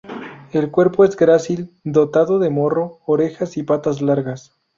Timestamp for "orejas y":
3.05-3.61